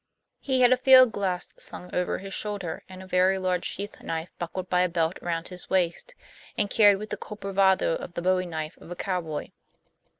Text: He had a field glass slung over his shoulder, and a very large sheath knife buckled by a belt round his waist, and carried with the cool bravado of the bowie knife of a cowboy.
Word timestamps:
He 0.39 0.61
had 0.61 0.71
a 0.73 0.77
field 0.77 1.11
glass 1.11 1.53
slung 1.59 1.93
over 1.93 2.17
his 2.17 2.33
shoulder, 2.33 2.81
and 2.89 3.03
a 3.03 3.05
very 3.05 3.37
large 3.37 3.65
sheath 3.65 4.01
knife 4.01 4.31
buckled 4.39 4.67
by 4.67 4.81
a 4.81 4.89
belt 4.89 5.19
round 5.21 5.49
his 5.49 5.69
waist, 5.69 6.15
and 6.57 6.71
carried 6.71 6.95
with 6.97 7.11
the 7.11 7.17
cool 7.17 7.37
bravado 7.37 7.97
of 7.97 8.15
the 8.15 8.21
bowie 8.23 8.47
knife 8.47 8.77
of 8.77 8.89
a 8.89 8.95
cowboy. 8.95 9.49